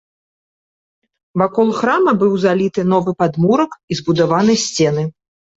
[1.41, 5.03] Вакол храма быў заліты новы падмурак і збудаваны сцены.